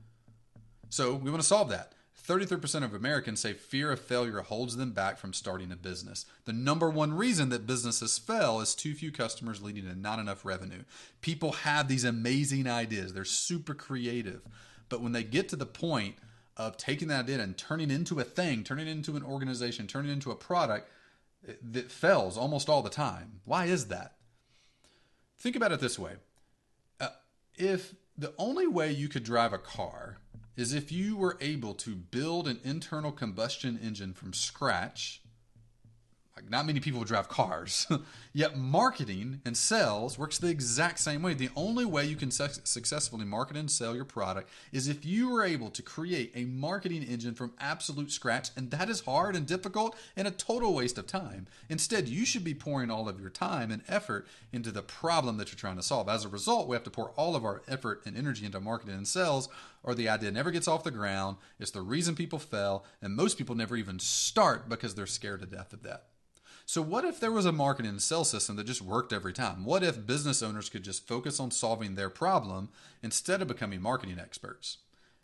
So 0.88 1.14
we 1.14 1.30
want 1.30 1.42
to 1.42 1.48
solve 1.48 1.68
that. 1.70 1.92
33% 2.26 2.84
of 2.84 2.94
Americans 2.94 3.40
say 3.40 3.52
fear 3.52 3.90
of 3.90 4.00
failure 4.00 4.40
holds 4.40 4.76
them 4.76 4.92
back 4.92 5.18
from 5.18 5.32
starting 5.32 5.72
a 5.72 5.76
business. 5.76 6.24
The 6.44 6.52
number 6.52 6.88
one 6.88 7.14
reason 7.14 7.48
that 7.48 7.66
businesses 7.66 8.18
fail 8.18 8.60
is 8.60 8.74
too 8.74 8.94
few 8.94 9.10
customers 9.10 9.62
leading 9.62 9.84
to 9.88 9.98
not 9.98 10.20
enough 10.20 10.44
revenue. 10.44 10.84
People 11.20 11.52
have 11.52 11.88
these 11.88 12.04
amazing 12.04 12.68
ideas, 12.68 13.12
they're 13.12 13.24
super 13.24 13.74
creative. 13.74 14.42
But 14.88 15.00
when 15.00 15.12
they 15.12 15.24
get 15.24 15.48
to 15.48 15.56
the 15.56 15.66
point 15.66 16.16
of 16.56 16.76
taking 16.76 17.08
that 17.08 17.24
idea 17.24 17.40
and 17.40 17.56
turning 17.56 17.90
it 17.90 17.94
into 17.94 18.20
a 18.20 18.24
thing, 18.24 18.62
turning 18.62 18.86
it 18.86 18.90
into 18.92 19.16
an 19.16 19.24
organization, 19.24 19.86
turning 19.86 20.10
it 20.10 20.14
into 20.14 20.30
a 20.30 20.36
product, 20.36 20.88
that 21.62 21.90
fails 21.90 22.36
almost 22.36 22.68
all 22.68 22.82
the 22.82 22.90
time. 22.90 23.40
Why 23.44 23.64
is 23.66 23.88
that? 23.88 24.14
Think 25.38 25.56
about 25.56 25.72
it 25.72 25.80
this 25.80 25.98
way. 25.98 26.12
Uh, 27.00 27.08
if 27.56 27.94
the 28.16 28.32
only 28.38 28.66
way 28.66 28.92
you 28.92 29.08
could 29.08 29.24
drive 29.24 29.52
a 29.52 29.58
car 29.58 30.18
is 30.56 30.74
if 30.74 30.92
you 30.92 31.16
were 31.16 31.38
able 31.40 31.74
to 31.74 31.94
build 31.94 32.46
an 32.46 32.60
internal 32.64 33.12
combustion 33.12 33.78
engine 33.82 34.12
from 34.12 34.32
scratch 34.32 35.22
like 36.36 36.50
not 36.50 36.66
many 36.66 36.80
people 36.80 37.04
drive 37.04 37.28
cars. 37.28 37.86
Yet 38.32 38.56
marketing 38.56 39.42
and 39.44 39.56
sales 39.56 40.18
works 40.18 40.38
the 40.38 40.48
exact 40.48 40.98
same 40.98 41.22
way. 41.22 41.34
The 41.34 41.50
only 41.54 41.84
way 41.84 42.06
you 42.06 42.16
can 42.16 42.30
su- 42.30 42.48
successfully 42.64 43.26
market 43.26 43.56
and 43.56 43.70
sell 43.70 43.94
your 43.94 44.06
product 44.06 44.48
is 44.72 44.88
if 44.88 45.04
you 45.04 45.34
are 45.36 45.44
able 45.44 45.70
to 45.70 45.82
create 45.82 46.32
a 46.34 46.44
marketing 46.44 47.02
engine 47.02 47.34
from 47.34 47.52
absolute 47.60 48.10
scratch, 48.10 48.48
and 48.56 48.70
that 48.70 48.88
is 48.88 49.02
hard 49.02 49.36
and 49.36 49.46
difficult 49.46 49.94
and 50.16 50.26
a 50.26 50.30
total 50.30 50.74
waste 50.74 50.96
of 50.96 51.06
time. 51.06 51.46
Instead, 51.68 52.08
you 52.08 52.24
should 52.24 52.44
be 52.44 52.54
pouring 52.54 52.90
all 52.90 53.08
of 53.08 53.20
your 53.20 53.30
time 53.30 53.70
and 53.70 53.82
effort 53.86 54.26
into 54.52 54.70
the 54.70 54.82
problem 54.82 55.36
that 55.36 55.48
you're 55.48 55.58
trying 55.58 55.76
to 55.76 55.82
solve. 55.82 56.08
As 56.08 56.24
a 56.24 56.28
result, 56.28 56.66
we 56.66 56.74
have 56.74 56.84
to 56.84 56.90
pour 56.90 57.10
all 57.10 57.36
of 57.36 57.44
our 57.44 57.62
effort 57.68 58.02
and 58.06 58.16
energy 58.16 58.46
into 58.46 58.60
marketing 58.60 58.96
and 58.96 59.08
sales, 59.08 59.50
or 59.82 59.94
the 59.94 60.08
idea 60.08 60.30
never 60.30 60.50
gets 60.50 60.68
off 60.68 60.84
the 60.84 60.90
ground. 60.90 61.36
It's 61.58 61.70
the 61.70 61.82
reason 61.82 62.14
people 62.14 62.38
fail, 62.38 62.84
and 63.00 63.14
most 63.14 63.38
people 63.38 63.54
never 63.54 63.76
even 63.76 63.98
start 63.98 64.68
because 64.68 64.94
they're 64.94 65.06
scared 65.06 65.40
to 65.40 65.46
death 65.46 65.72
of 65.72 65.82
that. 65.82 66.04
So, 66.64 66.80
what 66.80 67.04
if 67.04 67.18
there 67.18 67.32
was 67.32 67.44
a 67.44 67.52
marketing 67.52 67.90
and 67.90 68.02
sales 68.02 68.30
system 68.30 68.56
that 68.56 68.66
just 68.66 68.82
worked 68.82 69.12
every 69.12 69.32
time? 69.32 69.64
What 69.64 69.82
if 69.82 70.06
business 70.06 70.42
owners 70.42 70.68
could 70.68 70.84
just 70.84 71.08
focus 71.08 71.40
on 71.40 71.50
solving 71.50 71.94
their 71.94 72.10
problem 72.10 72.68
instead 73.02 73.42
of 73.42 73.48
becoming 73.48 73.82
marketing 73.82 74.18
experts? 74.20 74.78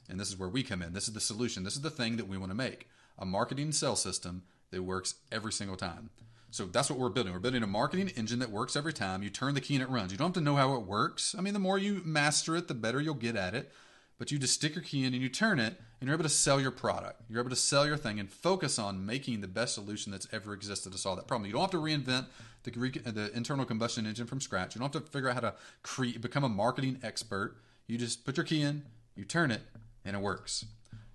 And 0.08 0.18
this 0.18 0.28
is 0.28 0.38
where 0.38 0.48
we 0.48 0.62
come 0.62 0.82
in. 0.82 0.94
This 0.94 1.06
is 1.06 1.14
the 1.14 1.20
solution. 1.20 1.62
This 1.62 1.76
is 1.76 1.82
the 1.82 1.90
thing 1.90 2.16
that 2.16 2.28
we 2.28 2.38
want 2.38 2.50
to 2.50 2.56
make 2.56 2.88
a 3.18 3.24
marketing 3.26 3.72
sales 3.72 4.02
system 4.02 4.42
that 4.70 4.82
works 4.82 5.14
every 5.30 5.52
single 5.52 5.76
time. 5.76 6.10
So 6.50 6.64
that's 6.64 6.88
what 6.88 6.98
we're 6.98 7.10
building. 7.10 7.32
We're 7.32 7.40
building 7.40 7.62
a 7.62 7.66
marketing 7.66 8.08
engine 8.16 8.38
that 8.38 8.50
works 8.50 8.74
every 8.74 8.92
time. 8.92 9.22
You 9.22 9.28
turn 9.28 9.54
the 9.54 9.60
key 9.60 9.74
and 9.74 9.82
it 9.82 9.90
runs. 9.90 10.12
You 10.12 10.18
don't 10.18 10.28
have 10.28 10.34
to 10.34 10.40
know 10.40 10.56
how 10.56 10.74
it 10.74 10.86
works. 10.86 11.34
I 11.36 11.42
mean, 11.42 11.52
the 11.52 11.58
more 11.58 11.78
you 11.78 12.00
master 12.04 12.56
it, 12.56 12.68
the 12.68 12.74
better 12.74 13.00
you'll 13.00 13.14
get 13.14 13.36
at 13.36 13.54
it 13.54 13.70
but 14.18 14.30
you 14.30 14.38
just 14.38 14.54
stick 14.54 14.74
your 14.74 14.84
key 14.84 15.04
in 15.04 15.14
and 15.14 15.22
you 15.22 15.28
turn 15.28 15.58
it 15.58 15.80
and 16.00 16.08
you're 16.08 16.14
able 16.14 16.24
to 16.24 16.28
sell 16.28 16.60
your 16.60 16.70
product. 16.70 17.22
You're 17.28 17.40
able 17.40 17.50
to 17.50 17.56
sell 17.56 17.86
your 17.86 17.96
thing 17.96 18.18
and 18.20 18.30
focus 18.30 18.78
on 18.78 19.06
making 19.06 19.40
the 19.40 19.48
best 19.48 19.74
solution 19.74 20.12
that's 20.12 20.28
ever 20.32 20.52
existed 20.52 20.92
to 20.92 20.98
solve 20.98 21.16
that 21.16 21.26
problem. 21.26 21.46
You 21.46 21.52
don't 21.52 21.62
have 21.62 21.70
to 21.70 21.78
reinvent 21.78 22.26
the, 22.64 22.70
the 23.10 23.30
internal 23.34 23.64
combustion 23.64 24.06
engine 24.06 24.26
from 24.26 24.40
scratch. 24.40 24.74
You 24.74 24.80
don't 24.80 24.92
have 24.92 25.04
to 25.04 25.10
figure 25.10 25.28
out 25.28 25.34
how 25.34 25.40
to 25.40 25.54
create, 25.82 26.20
become 26.20 26.44
a 26.44 26.48
marketing 26.48 26.98
expert. 27.02 27.56
You 27.86 27.96
just 27.96 28.24
put 28.24 28.36
your 28.36 28.44
key 28.44 28.62
in, 28.62 28.82
you 29.16 29.24
turn 29.24 29.50
it, 29.50 29.62
and 30.04 30.16
it 30.16 30.22
works. 30.22 30.64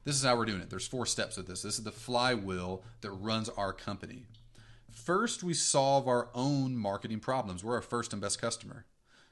This 0.05 0.15
is 0.15 0.23
how 0.23 0.35
we're 0.35 0.45
doing 0.45 0.61
it. 0.61 0.69
There's 0.69 0.87
four 0.87 1.05
steps 1.05 1.37
of 1.37 1.45
this. 1.45 1.61
This 1.61 1.77
is 1.77 1.83
the 1.83 1.91
flywheel 1.91 2.83
that 3.01 3.11
runs 3.11 3.49
our 3.49 3.71
company. 3.71 4.25
First, 4.91 5.43
we 5.43 5.53
solve 5.53 6.07
our 6.07 6.29
own 6.33 6.77
marketing 6.77 7.19
problems. 7.19 7.63
We're 7.63 7.75
our 7.75 7.81
first 7.81 8.13
and 8.13 8.21
best 8.21 8.39
customer. 8.39 8.85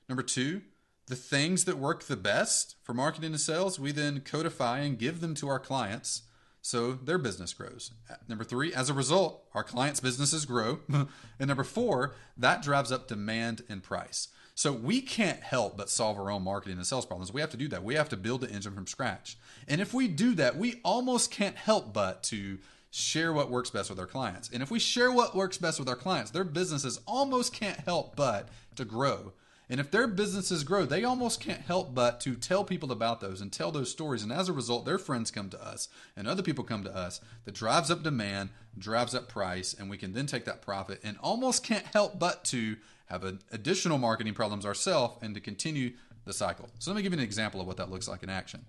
Number 0.07 0.23
two, 0.23 0.61
the 1.07 1.15
things 1.15 1.65
that 1.65 1.77
work 1.77 2.03
the 2.03 2.15
best 2.15 2.75
for 2.83 2.93
marketing 2.93 3.31
and 3.31 3.39
sales, 3.39 3.79
we 3.79 3.91
then 3.91 4.21
codify 4.21 4.79
and 4.79 4.97
give 4.97 5.21
them 5.21 5.35
to 5.35 5.47
our 5.47 5.59
clients 5.59 6.23
so 6.61 6.93
their 6.93 7.17
business 7.17 7.53
grows. 7.53 7.91
Number 8.27 8.43
three, 8.43 8.73
as 8.73 8.89
a 8.89 8.93
result, 8.93 9.43
our 9.53 9.63
clients' 9.63 9.99
businesses 9.99 10.45
grow. 10.45 10.79
and 10.89 11.47
number 11.47 11.63
four, 11.63 12.13
that 12.37 12.61
drives 12.61 12.91
up 12.91 13.07
demand 13.07 13.63
and 13.67 13.81
price. 13.81 14.27
So 14.53 14.71
we 14.71 15.01
can't 15.01 15.41
help 15.41 15.75
but 15.75 15.89
solve 15.89 16.19
our 16.19 16.29
own 16.29 16.43
marketing 16.43 16.77
and 16.77 16.85
sales 16.85 17.05
problems. 17.05 17.33
We 17.33 17.41
have 17.41 17.49
to 17.51 17.57
do 17.57 17.67
that. 17.69 17.83
We 17.83 17.95
have 17.95 18.09
to 18.09 18.17
build 18.17 18.41
the 18.41 18.51
engine 18.51 18.75
from 18.75 18.85
scratch. 18.85 19.37
And 19.67 19.81
if 19.81 19.93
we 19.93 20.07
do 20.07 20.35
that, 20.35 20.55
we 20.55 20.81
almost 20.83 21.31
can't 21.31 21.55
help 21.55 21.93
but 21.93 22.21
to 22.23 22.59
share 22.91 23.33
what 23.33 23.49
works 23.49 23.69
best 23.69 23.89
with 23.89 23.99
our 23.99 24.05
clients. 24.05 24.49
And 24.53 24.61
if 24.61 24.69
we 24.69 24.77
share 24.77 25.11
what 25.11 25.35
works 25.35 25.57
best 25.57 25.79
with 25.79 25.89
our 25.89 25.95
clients, 25.95 26.29
their 26.29 26.43
businesses 26.43 26.99
almost 27.07 27.53
can't 27.53 27.79
help 27.79 28.15
but 28.15 28.49
to 28.75 28.85
grow 28.85 29.33
and 29.71 29.79
if 29.79 29.89
their 29.89 30.05
businesses 30.05 30.65
grow, 30.65 30.85
they 30.85 31.05
almost 31.05 31.39
can't 31.39 31.61
help 31.61 31.95
but 31.95 32.19
to 32.21 32.35
tell 32.35 32.65
people 32.65 32.91
about 32.91 33.21
those 33.21 33.39
and 33.39 33.53
tell 33.53 33.71
those 33.71 33.89
stories. 33.89 34.21
And 34.21 34.29
as 34.29 34.49
a 34.49 34.53
result, 34.53 34.83
their 34.83 34.97
friends 34.97 35.31
come 35.31 35.49
to 35.49 35.65
us 35.65 35.87
and 36.17 36.27
other 36.27 36.43
people 36.43 36.65
come 36.65 36.83
to 36.83 36.93
us. 36.93 37.21
That 37.45 37.55
drives 37.55 37.89
up 37.89 38.03
demand, 38.03 38.49
drives 38.77 39.15
up 39.15 39.29
price, 39.29 39.73
and 39.73 39.89
we 39.89 39.97
can 39.97 40.11
then 40.11 40.25
take 40.25 40.43
that 40.43 40.61
profit 40.61 40.99
and 41.05 41.17
almost 41.23 41.63
can't 41.63 41.85
help 41.85 42.19
but 42.19 42.43
to 42.45 42.75
have 43.05 43.23
additional 43.23 43.97
marketing 43.97 44.33
problems 44.33 44.65
ourselves 44.65 45.15
and 45.21 45.33
to 45.35 45.39
continue 45.39 45.93
the 46.25 46.33
cycle. 46.33 46.67
So 46.79 46.91
let 46.91 46.97
me 46.97 47.01
give 47.01 47.13
you 47.13 47.19
an 47.19 47.23
example 47.23 47.61
of 47.61 47.65
what 47.65 47.77
that 47.77 47.89
looks 47.89 48.09
like 48.09 48.23
in 48.23 48.29
action. 48.29 48.65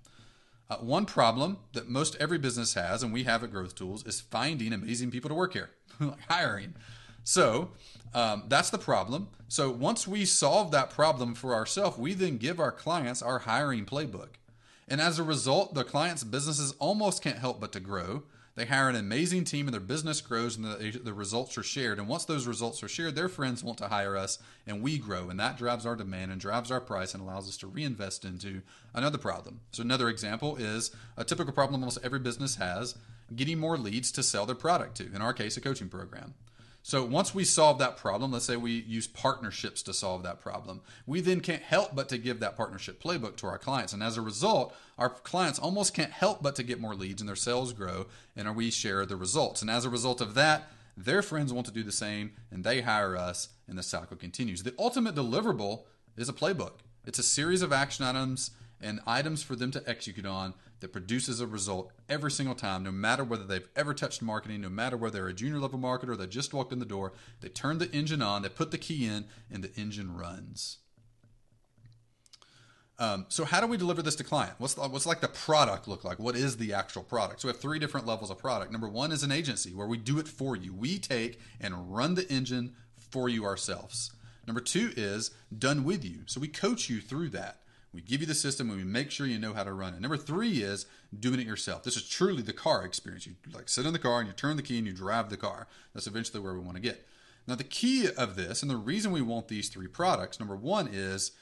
Uh, 0.71 0.77
one 0.77 1.05
problem 1.05 1.59
that 1.73 1.89
most 1.89 2.17
every 2.21 2.39
business 2.39 2.75
has, 2.75 3.03
and 3.03 3.13
we 3.13 3.25
have 3.25 3.43
at 3.43 3.51
Growth 3.51 3.75
Tools, 3.75 4.07
is 4.07 4.21
finding 4.21 4.73
amazing 4.73 5.11
people 5.11 5.31
to 5.31 5.35
work 5.35 5.53
here, 5.53 5.71
like 6.01 6.21
hiring. 6.29 6.75
So 7.25 7.71
um, 8.15 8.45
that's 8.49 8.71
the 8.71 8.79
problem. 8.79 9.29
So 9.49 9.71
once 9.71 10.09
we 10.09 10.25
solve 10.25 10.71
that 10.71 10.91
problem 10.91 11.35
for 11.35 11.55
ourselves, 11.55 11.99
we 11.99 12.15
then 12.15 12.39
give 12.39 12.59
our 12.59 12.73
clients 12.73 13.23
our 13.23 13.41
hiring 13.41 13.85
playbook. 13.85 14.29
And 14.89 15.01
as 15.01 15.19
a 15.19 15.23
result, 15.23 15.75
the 15.75 15.85
clients' 15.85 16.25
businesses 16.25 16.75
almost 16.79 17.23
can't 17.23 17.39
help 17.39 17.61
but 17.61 17.73
to 17.73 17.81
grow. 17.81 18.25
They 18.55 18.67
hire 18.67 18.91
an 18.91 18.97
amazing 18.97 19.45
team 19.45 19.67
and 19.67 19.73
their 19.73 19.81
business 19.81 20.21
grows 20.21 20.57
and 20.57 20.67
the, 20.67 21.01
the 21.03 21.15
results 21.15 21.57
are 21.57 21.63
shared. 21.63 21.99
And 21.99 22.07
once 22.07 22.27
those 22.27 22.47
results 22.47 22.83
are 22.83 22.89
shared, 22.89 23.15
their 23.15 23.31
friends 23.31 23.65
want 23.65 23.79
to 23.79 23.89
hire 23.89 24.17
us 24.17 24.39
and 24.67 24.83
we 24.83 24.99
grow. 24.99 25.31
And 25.31 25.41
that 25.41 25.57
drives 25.57 25.87
our 25.87 25.97
demand 25.97 26.33
and 26.33 26.41
drives 26.41 26.71
our 26.71 26.81
price 26.81 27.15
and 27.15 27.23
allows 27.23 27.49
us 27.49 27.57
to 27.59 27.67
reinvest 27.67 28.27
into 28.27 28.61
another 28.93 29.17
problem. 29.17 29.61
So, 29.71 29.81
another 29.81 30.11
example 30.11 30.57
is 30.57 30.95
a 31.17 31.25
typical 31.25 31.55
problem 31.55 31.81
almost 31.81 31.99
every 32.03 32.19
business 32.19 32.57
has 32.57 32.97
getting 33.35 33.59
more 33.59 33.79
leads 33.79 34.13
to 34.13 34.23
sell 34.23 34.45
their 34.45 34.55
product 34.55 34.97
to. 34.99 35.07
In 35.15 35.23
our 35.23 35.33
case, 35.33 35.57
a 35.57 35.61
coaching 35.63 35.89
program. 35.89 36.35
So 36.85 37.05
once 37.05 37.33
we 37.33 37.45
solve 37.45 37.79
that 37.79 37.97
problem, 37.97 38.33
let's 38.33 38.45
say 38.45 38.57
we 38.57 38.73
use 38.73 39.07
partnerships 39.07 39.83
to 39.85 39.95
solve 39.95 40.25
that 40.25 40.41
problem, 40.41 40.81
we 41.07 41.21
then 41.21 41.41
can't 41.41 41.63
help 41.63 41.95
but 41.95 42.09
to 42.09 42.19
give 42.19 42.41
that 42.41 42.57
partnership 42.57 43.01
playbook 43.01 43.37
to 43.37 43.47
our 43.47 43.59
clients. 43.59 43.93
And 43.93 44.03
as 44.03 44.17
a 44.17 44.21
result, 44.21 44.75
our 44.99 45.09
clients 45.09 45.61
almost 45.61 45.95
can't 45.95 46.11
help 46.11 46.43
but 46.43 46.57
to 46.57 46.65
get 46.65 46.81
more 46.81 46.97
leads 46.97 47.23
and 47.23 47.29
their 47.29 47.37
sales 47.37 47.73
grow 47.73 48.07
and 48.37 48.55
we 48.57 48.71
share 48.71 49.07
the 49.07 49.17
results. 49.17 49.63
And 49.63 49.71
as 49.71 49.85
a 49.85 49.91
result 49.91 50.21
of 50.21 50.35
that, 50.35 50.71
their 50.97 51.23
friends 51.23 51.53
want 51.53 51.67
to 51.67 51.73
do 51.73 51.85
the 51.85 51.93
same 51.93 52.33
and 52.51 52.65
they 52.65 52.81
hire 52.81 53.17
us 53.17 53.51
and 53.69 53.79
the 53.79 53.83
cycle 53.83 54.17
continues. 54.17 54.65
The 54.65 54.75
ultimate 54.77 55.15
deliverable 55.15 55.85
is 56.17 56.29
a 56.29 56.35
playbook. 56.35 56.81
It's 57.07 57.19
a 57.21 57.25
series 57.25 57.63
of 57.63 57.73
action 57.73 58.05
items 58.05 58.51
and 58.83 59.01
items 59.07 59.43
for 59.43 59.57
them 59.57 59.71
to 59.71 59.83
execute 59.89 60.27
on 60.27 60.55
that 60.81 60.93
produces 60.93 61.41
a 61.41 61.47
result 61.47 61.93
every 62.09 62.31
single 62.31 62.55
time, 62.55 62.83
no 62.83 62.91
matter 62.91 63.23
whether 63.23 63.45
they've 63.45 63.69
ever 63.77 63.95
touched 63.95 64.21
marketing, 64.21 64.61
no 64.61 64.69
matter 64.69 64.97
whether 64.97 65.19
they're 65.19 65.29
a 65.29 65.35
junior 65.35 65.59
level 65.59 65.79
marketer, 65.79 66.19
they 66.19 66.27
just 66.27 66.53
walked 66.53 66.73
in 66.73 66.81
the 66.81 66.85
door, 66.85 67.13
they 67.41 67.49
turn 67.49 67.79
the 67.79 67.91
engine 67.93 68.21
on, 68.21 68.43
they 68.43 68.49
put 68.49 68.71
the 68.73 68.79
key 68.79 69.07
in, 69.07 69.27
and 69.51 69.63
the 69.63 69.73
engine 69.81 70.17
runs. 70.17 70.79
Um, 72.99 73.27
so 73.29 73.45
how 73.45 73.61
do 73.61 73.67
we 73.67 73.77
deliver 73.77 74.03
this 74.03 74.17
to 74.17 74.25
client? 74.25 74.55
What's 74.59 74.75
the, 74.75 74.83
what's 74.83 75.07
like 75.07 75.21
the 75.21 75.29
product 75.29 75.89
look 75.89 76.05
like? 76.05 76.19
What 76.19 76.37
is 76.37 76.57
the 76.57 76.75
actual 76.75 77.03
product? 77.03 77.41
So 77.41 77.49
we 77.49 77.53
have 77.53 77.61
three 77.61 77.79
different 77.79 78.07
levels 78.07 78.31
of 78.31 78.39
product. 78.39 78.71
Number 78.71 78.89
one 78.89 79.13
is 79.13 79.23
an 79.23 79.33
agency 79.33 79.73
where 79.75 79.87
we 79.87 79.97
do 79.97 80.19
it 80.19 80.29
for 80.29 80.57
you. 80.57 80.75
We 80.75 80.99
take 80.99 81.41
and 81.61 81.95
run 81.95 82.15
the 82.15 82.31
engine 82.31 82.75
for 83.11 83.29
you 83.29 83.45
ourselves. 83.45 84.13
Number 84.47 84.61
two 84.61 84.93
is 84.97 85.31
done 85.57 85.85
with 85.85 86.05
you. 86.05 86.21
So 86.27 86.41
we 86.41 86.49
coach 86.49 86.89
you 86.91 87.01
through 87.01 87.31
that. 87.31 87.62
We 87.93 88.01
give 88.01 88.21
you 88.21 88.27
the 88.27 88.35
system 88.35 88.71
and 88.71 88.79
we 88.79 88.85
make 88.85 89.11
sure 89.11 89.27
you 89.27 89.39
know 89.39 89.53
how 89.53 89.65
to 89.65 89.73
run 89.73 89.95
it. 89.95 90.01
Number 90.01 90.17
three 90.17 90.63
is 90.63 90.87
doing 91.19 91.41
it 91.41 91.47
yourself. 91.47 91.83
This 91.83 91.97
is 91.97 92.09
truly 92.09 92.43
the 92.43 92.53
car 92.53 92.85
experience. 92.85 93.27
You 93.27 93.35
like 93.53 93.69
sit 93.69 93.85
in 93.85 93.93
the 93.93 93.99
car 93.99 94.21
and 94.21 94.29
you 94.29 94.33
turn 94.33 94.57
the 94.57 94.63
key 94.63 94.79
and 94.79 94.87
you 94.87 94.95
drive 94.95 95.29
the 95.29 95.37
car. 95.37 95.69
That's 95.93 96.07
eventually 96.07 96.41
where 96.41 96.55
we 96.55 96.61
want 96.61 96.77
to 96.77 96.83
get. 96.83 97.07
Now, 97.47 97.57
the 97.57 97.65
key 97.65 98.09
of 98.17 98.37
this 98.37 98.63
and 98.63 98.71
the 98.71 98.77
reason 98.77 99.11
we 99.11 99.21
want 99.21 99.49
these 99.49 99.69
three 99.69 99.89
products 99.89 100.39
number 100.39 100.57
one 100.57 100.89
is 100.91 101.33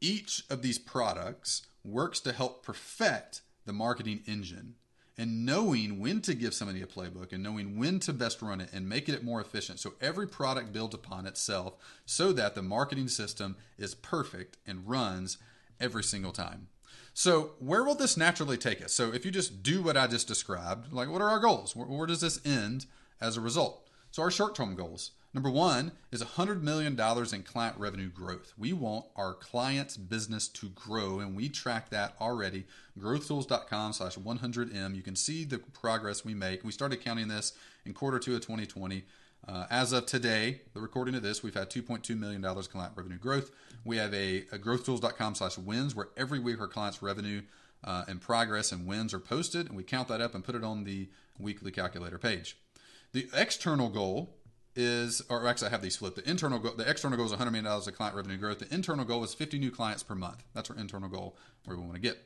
each 0.00 0.44
of 0.50 0.62
these 0.62 0.78
products 0.78 1.62
works 1.84 2.20
to 2.20 2.32
help 2.32 2.64
perfect 2.64 3.40
the 3.64 3.72
marketing 3.72 4.20
engine 4.26 4.74
and 5.16 5.44
knowing 5.44 5.98
when 5.98 6.20
to 6.20 6.34
give 6.34 6.54
somebody 6.54 6.80
a 6.80 6.86
playbook 6.86 7.32
and 7.32 7.42
knowing 7.42 7.76
when 7.76 7.98
to 7.98 8.12
best 8.12 8.40
run 8.40 8.60
it 8.60 8.70
and 8.72 8.88
making 8.88 9.14
it 9.14 9.24
more 9.24 9.40
efficient. 9.40 9.80
So 9.80 9.94
every 10.00 10.28
product 10.28 10.72
builds 10.72 10.94
upon 10.94 11.26
itself 11.26 11.74
so 12.06 12.32
that 12.32 12.54
the 12.54 12.62
marketing 12.62 13.08
system 13.08 13.56
is 13.76 13.96
perfect 13.96 14.58
and 14.64 14.88
runs 14.88 15.38
every 15.80 16.02
single 16.02 16.32
time. 16.32 16.68
So, 17.14 17.52
where 17.58 17.82
will 17.82 17.96
this 17.96 18.16
naturally 18.16 18.56
take 18.56 18.80
us? 18.80 18.92
So, 18.92 19.12
if 19.12 19.24
you 19.24 19.32
just 19.32 19.62
do 19.62 19.82
what 19.82 19.96
I 19.96 20.06
just 20.06 20.28
described, 20.28 20.92
like 20.92 21.08
what 21.08 21.20
are 21.20 21.28
our 21.28 21.40
goals? 21.40 21.74
Where, 21.74 21.86
where 21.86 22.06
does 22.06 22.20
this 22.20 22.40
end 22.44 22.86
as 23.20 23.36
a 23.36 23.40
result? 23.40 23.88
So, 24.12 24.22
our 24.22 24.30
short 24.30 24.54
term 24.54 24.76
goals 24.76 25.12
number 25.34 25.50
one 25.50 25.92
is 26.10 26.22
$100 26.22 26.62
million 26.62 26.92
in 26.98 27.42
client 27.42 27.76
revenue 27.76 28.08
growth. 28.08 28.54
We 28.56 28.72
want 28.72 29.06
our 29.16 29.34
client's 29.34 29.96
business 29.96 30.48
to 30.48 30.68
grow, 30.70 31.20
and 31.20 31.36
we 31.36 31.48
track 31.48 31.90
that 31.90 32.14
already. 32.20 32.66
Growthtools.com 32.98 33.92
slash 33.92 34.16
100M. 34.16 34.94
You 34.94 35.02
can 35.02 35.16
see 35.16 35.44
the 35.44 35.58
progress 35.58 36.24
we 36.24 36.34
make. 36.34 36.64
We 36.64 36.72
started 36.72 37.02
counting 37.02 37.28
this 37.28 37.52
in 37.84 37.94
quarter 37.94 38.18
two 38.18 38.36
of 38.36 38.42
2020. 38.42 39.04
Uh, 39.46 39.66
as 39.70 39.92
of 39.92 40.06
today, 40.06 40.60
the 40.74 40.80
recording 40.80 41.14
of 41.14 41.22
this, 41.22 41.42
we've 41.42 41.54
had 41.54 41.70
$2.2 41.70 42.18
million 42.18 42.42
client 42.42 42.92
revenue 42.94 43.18
growth. 43.18 43.50
We 43.84 43.96
have 43.96 44.12
a, 44.12 44.38
a 44.52 44.58
growthtools.com 44.58 45.34
slash 45.36 45.56
wins 45.56 45.94
where 45.94 46.08
every 46.16 46.38
week 46.38 46.60
our 46.60 46.66
clients' 46.66 47.02
revenue 47.02 47.42
uh, 47.84 48.04
and 48.08 48.20
progress 48.20 48.72
and 48.72 48.86
wins 48.86 49.14
are 49.14 49.20
posted, 49.20 49.66
and 49.66 49.76
we 49.76 49.82
count 49.82 50.08
that 50.08 50.20
up 50.20 50.34
and 50.34 50.44
put 50.44 50.54
it 50.54 50.64
on 50.64 50.84
the 50.84 51.08
weekly 51.38 51.70
calculator 51.70 52.18
page. 52.18 52.56
The 53.12 53.28
external 53.32 53.88
goal 53.88 54.34
is, 54.76 55.22
or 55.28 55.46
actually 55.46 55.68
I 55.68 55.70
have 55.70 55.82
these 55.82 55.96
flipped. 55.96 56.16
The 56.16 56.28
internal 56.28 56.58
goal, 56.58 56.74
the 56.76 56.88
external 56.88 57.16
goal 57.16 57.26
is 57.26 57.32
$100 57.32 57.50
million 57.50 57.66
of 57.66 57.94
client 57.94 58.14
revenue 58.14 58.36
growth. 58.36 58.58
The 58.58 58.72
internal 58.72 59.04
goal 59.04 59.24
is 59.24 59.34
50 59.34 59.58
new 59.58 59.70
clients 59.70 60.02
per 60.02 60.14
month. 60.14 60.44
That's 60.54 60.70
our 60.70 60.76
internal 60.76 61.08
goal 61.08 61.36
where 61.64 61.76
we 61.76 61.82
want 61.82 61.94
to 61.94 62.00
get. 62.00 62.18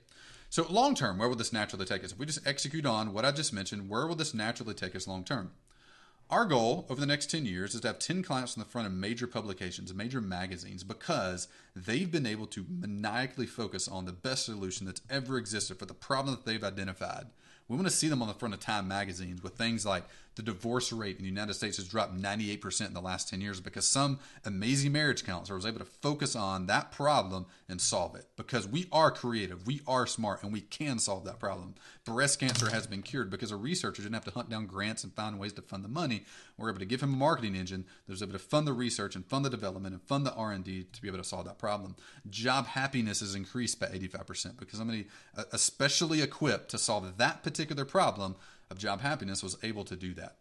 So 0.50 0.66
long 0.68 0.94
term, 0.94 1.18
where 1.18 1.28
will 1.28 1.36
this 1.36 1.52
naturally 1.52 1.86
take 1.86 2.04
us? 2.04 2.12
If 2.12 2.18
we 2.18 2.26
just 2.26 2.46
execute 2.46 2.84
on 2.84 3.14
what 3.14 3.24
I 3.24 3.32
just 3.32 3.54
mentioned, 3.54 3.88
where 3.88 4.06
will 4.06 4.14
this 4.14 4.34
naturally 4.34 4.74
take 4.74 4.94
us 4.94 5.06
long 5.06 5.24
term? 5.24 5.52
Our 6.32 6.46
goal 6.46 6.86
over 6.88 6.98
the 6.98 7.06
next 7.06 7.30
10 7.30 7.44
years 7.44 7.74
is 7.74 7.82
to 7.82 7.88
have 7.88 7.98
10 7.98 8.22
clients 8.22 8.56
on 8.56 8.64
the 8.64 8.68
front 8.70 8.86
of 8.86 8.94
major 8.94 9.26
publications, 9.26 9.92
major 9.92 10.22
magazines, 10.22 10.82
because 10.82 11.46
they've 11.76 12.10
been 12.10 12.24
able 12.24 12.46
to 12.46 12.64
maniacally 12.70 13.44
focus 13.44 13.86
on 13.86 14.06
the 14.06 14.14
best 14.14 14.46
solution 14.46 14.86
that's 14.86 15.02
ever 15.10 15.36
existed 15.36 15.78
for 15.78 15.84
the 15.84 15.92
problem 15.92 16.34
that 16.34 16.46
they've 16.46 16.64
identified. 16.64 17.26
We 17.68 17.76
want 17.76 17.86
to 17.86 17.94
see 17.94 18.08
them 18.08 18.22
on 18.22 18.28
the 18.28 18.34
front 18.34 18.54
of 18.54 18.60
Time 18.60 18.88
magazines 18.88 19.42
with 19.42 19.56
things 19.56 19.84
like 19.84 20.04
the 20.34 20.42
divorce 20.42 20.92
rate 20.92 21.16
in 21.16 21.22
the 21.22 21.28
United 21.28 21.54
States 21.54 21.76
has 21.76 21.86
dropped 21.86 22.16
98% 22.16 22.86
in 22.86 22.94
the 22.94 23.00
last 23.00 23.28
10 23.28 23.40
years 23.40 23.60
because 23.60 23.86
some 23.86 24.18
amazing 24.44 24.92
marriage 24.92 25.24
counselor 25.24 25.56
was 25.56 25.66
able 25.66 25.78
to 25.78 25.84
focus 25.84 26.34
on 26.34 26.66
that 26.66 26.92
problem 26.92 27.46
and 27.68 27.80
solve 27.80 28.14
it. 28.14 28.26
Because 28.36 28.66
we 28.66 28.86
are 28.92 29.10
creative, 29.10 29.66
we 29.66 29.80
are 29.86 30.06
smart, 30.06 30.42
and 30.42 30.52
we 30.52 30.60
can 30.60 30.98
solve 30.98 31.24
that 31.24 31.38
problem. 31.38 31.74
Breast 32.04 32.40
cancer 32.40 32.70
has 32.70 32.86
been 32.86 33.02
cured 33.02 33.30
because 33.30 33.50
a 33.50 33.56
researcher 33.56 34.02
didn't 34.02 34.14
have 34.14 34.24
to 34.24 34.30
hunt 34.30 34.48
down 34.48 34.66
grants 34.66 35.04
and 35.04 35.12
find 35.12 35.38
ways 35.38 35.52
to 35.54 35.62
fund 35.62 35.84
the 35.84 35.88
money. 35.88 36.24
We're 36.56 36.70
able 36.70 36.80
to 36.80 36.86
give 36.86 37.02
him 37.02 37.14
a 37.14 37.16
marketing 37.16 37.54
engine 37.54 37.84
that 38.06 38.12
was 38.12 38.22
able 38.22 38.32
to 38.32 38.38
fund 38.38 38.66
the 38.66 38.72
research 38.72 39.14
and 39.14 39.26
fund 39.26 39.44
the 39.44 39.50
development 39.50 39.94
and 39.94 40.02
fund 40.02 40.26
the 40.26 40.34
R&D 40.34 40.86
to 40.92 41.02
be 41.02 41.08
able 41.08 41.18
to 41.18 41.24
solve 41.24 41.44
that 41.44 41.58
problem. 41.58 41.96
Job 42.30 42.66
happiness 42.66 43.22
is 43.22 43.34
increased 43.34 43.78
by 43.78 43.86
85% 43.86 44.58
because 44.58 44.78
somebody 44.78 45.06
uh, 45.36 45.44
especially 45.52 46.22
equipped 46.22 46.70
to 46.70 46.78
solve 46.78 47.18
that 47.18 47.42
particular 47.42 47.84
problem 47.84 48.36
of 48.72 48.78
job 48.78 49.00
happiness 49.00 49.42
was 49.42 49.56
able 49.62 49.84
to 49.84 49.94
do 49.94 50.14
that. 50.14 50.38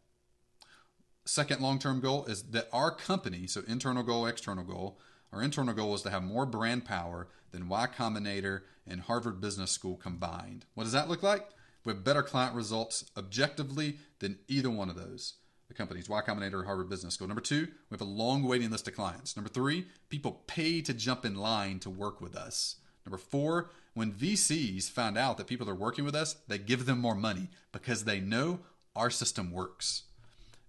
Second 1.26 1.62
long 1.62 1.78
term 1.78 2.00
goal 2.00 2.26
is 2.26 2.44
that 2.52 2.70
our 2.74 2.90
company, 2.90 3.46
so 3.46 3.62
internal 3.68 4.02
goal, 4.02 4.26
external 4.26 4.64
goal, 4.64 5.00
our 5.32 5.44
internal 5.44 5.74
goal 5.74 5.94
is 5.94 6.02
to 6.02 6.10
have 6.10 6.24
more 6.24 6.46
brand 6.46 6.84
power 6.86 7.28
than 7.52 7.70
Y 7.70 7.88
Combinator 7.96 8.62
and 8.88 9.02
Harvard 9.02 9.40
Business 9.40 9.72
School 9.72 9.96
combined. 9.96 10.66
What 10.74 10.86
does 10.86 10.94
that 10.94 11.10
look 11.10 11.22
like? 11.22 11.48
We 11.86 11.94
have 11.94 12.04
better 12.04 12.24
client 12.24 12.56
results 12.56 13.06
objectively 13.16 13.98
than 14.20 14.40
either 14.48 14.70
one 14.70 14.90
of 14.90 14.96
those 14.96 15.36
the 15.68 15.78
companies, 15.78 16.10
Y 16.10 16.22
Combinator 16.22 16.56
or 16.56 16.64
Harvard 16.66 16.90
Business 16.90 17.14
School. 17.14 17.30
Number 17.30 17.42
two, 17.42 17.68
we 17.90 17.96
have 17.96 18.02
a 18.02 18.04
long 18.04 18.44
waiting 18.44 18.70
list 18.70 18.90
of 18.90 18.96
clients. 18.96 19.38
Number 19.38 19.50
three, 19.50 19.88
people 20.10 20.44
pay 20.46 20.82
to 20.82 20.94
jump 20.94 21.24
in 21.24 21.36
line 21.36 21.80
to 21.80 21.90
work 21.90 22.20
with 22.20 22.36
us. 22.36 22.76
Number 23.06 23.18
four, 23.18 23.70
when 23.94 24.14
VCs 24.14 24.90
find 24.90 25.18
out 25.18 25.38
that 25.38 25.48
people 25.48 25.70
are 25.70 25.76
working 25.76 26.06
with 26.06 26.16
us, 26.16 26.36
they 26.48 26.58
give 26.58 26.86
them 26.86 27.00
more 27.00 27.16
money 27.16 27.50
because 27.72 28.04
they 28.04 28.20
know 28.20 28.60
our 28.96 29.10
system 29.10 29.52
works. 29.52 30.04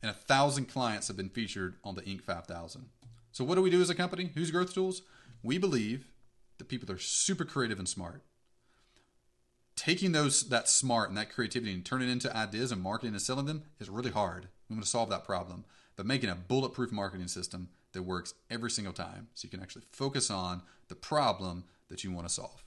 And 0.02 0.10
a 0.10 0.14
thousand 0.14 0.66
clients 0.66 1.08
have 1.08 1.16
been 1.16 1.28
featured 1.28 1.76
on 1.84 1.94
the 1.94 2.02
Inc. 2.02 2.22
5000. 2.22 2.86
So, 3.30 3.44
what 3.44 3.54
do 3.54 3.62
we 3.62 3.70
do 3.70 3.80
as 3.80 3.90
a 3.90 3.94
company? 3.94 4.30
Who's 4.34 4.50
Growth 4.50 4.74
Tools? 4.74 5.02
We 5.42 5.58
believe 5.58 6.06
that 6.58 6.68
people 6.68 6.90
are 6.92 6.98
super 6.98 7.44
creative 7.44 7.78
and 7.78 7.88
smart. 7.88 8.22
Taking 9.74 10.12
those 10.12 10.48
that 10.48 10.68
smart 10.68 11.08
and 11.08 11.16
that 11.18 11.32
creativity 11.32 11.72
and 11.72 11.84
turning 11.84 12.08
it 12.08 12.12
into 12.12 12.36
ideas 12.36 12.72
and 12.72 12.82
marketing 12.82 13.14
and 13.14 13.22
selling 13.22 13.46
them 13.46 13.62
is 13.80 13.88
really 13.88 14.10
hard. 14.10 14.48
We 14.68 14.74
want 14.74 14.84
to 14.84 14.90
solve 14.90 15.10
that 15.10 15.24
problem. 15.24 15.64
But 15.96 16.06
making 16.06 16.30
a 16.30 16.34
bulletproof 16.34 16.92
marketing 16.92 17.28
system 17.28 17.68
that 17.92 18.02
works 18.02 18.34
every 18.50 18.70
single 18.70 18.92
time 18.92 19.28
so 19.34 19.46
you 19.46 19.50
can 19.50 19.62
actually 19.62 19.84
focus 19.92 20.30
on 20.30 20.62
the 20.88 20.94
problem 20.94 21.64
that 21.92 22.02
you 22.02 22.10
want 22.10 22.26
to 22.26 22.32
solve. 22.32 22.64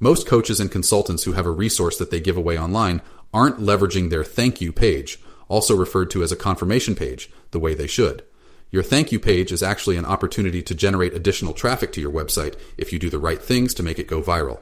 Most 0.00 0.26
coaches 0.26 0.58
and 0.58 0.70
consultants 0.70 1.24
who 1.24 1.34
have 1.34 1.46
a 1.46 1.50
resource 1.50 1.98
that 1.98 2.10
they 2.10 2.20
give 2.20 2.38
away 2.38 2.58
online 2.58 3.02
aren't 3.32 3.60
leveraging 3.60 4.08
their 4.08 4.24
thank 4.24 4.60
you 4.60 4.72
page, 4.72 5.20
also 5.46 5.76
referred 5.76 6.10
to 6.10 6.22
as 6.22 6.32
a 6.32 6.36
confirmation 6.36 6.94
page, 6.94 7.30
the 7.50 7.60
way 7.60 7.74
they 7.74 7.86
should. 7.86 8.24
Your 8.70 8.82
thank 8.82 9.12
you 9.12 9.20
page 9.20 9.52
is 9.52 9.62
actually 9.62 9.98
an 9.98 10.06
opportunity 10.06 10.62
to 10.62 10.74
generate 10.74 11.12
additional 11.12 11.52
traffic 11.52 11.92
to 11.92 12.00
your 12.00 12.10
website 12.10 12.58
if 12.78 12.92
you 12.92 12.98
do 12.98 13.10
the 13.10 13.18
right 13.18 13.40
things 13.40 13.74
to 13.74 13.82
make 13.82 13.98
it 13.98 14.08
go 14.08 14.22
viral. 14.22 14.60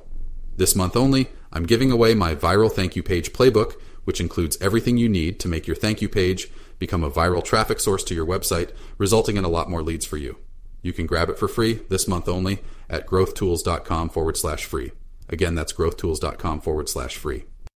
This 0.57 0.75
month 0.75 0.97
only, 0.97 1.29
I'm 1.53 1.65
giving 1.67 1.93
away 1.93 2.15
my 2.15 2.35
viral 2.35 2.71
thank 2.71 2.97
you 2.97 3.05
page 3.05 3.33
playbook, 3.33 3.81
which 4.05 4.21
includes 4.21 4.59
everything 4.61 4.97
you 4.97 5.09
need 5.09 5.39
to 5.39 5.49
make 5.49 5.69
your 5.69 5.77
thank 5.77 6.03
you 6.03 6.09
page 6.09 6.49
become 6.81 7.05
a 7.05 7.11
viral 7.11 7.45
traffic 7.45 7.79
source 7.79 8.03
to 8.05 8.15
your 8.15 8.27
website, 8.27 8.73
resulting 8.99 9.37
in 9.37 9.45
a 9.45 9.49
lot 9.49 9.71
more 9.71 9.83
leads 9.83 10.05
for 10.05 10.17
you. 10.17 10.37
You 10.83 10.93
can 10.93 11.07
grab 11.07 11.29
it 11.29 11.39
for 11.39 11.49
free 11.49 11.81
this 11.89 12.09
month 12.09 12.29
only 12.29 12.61
at 12.89 13.07
growthtools.com 13.07 14.09
forward 14.09 14.37
slash 14.37 14.65
free. 14.65 14.93
Again, 15.29 15.55
that's 15.55 15.73
growthtools.com 15.73 16.61
forward 16.61 16.89
slash 16.89 17.17
free. 17.17 17.45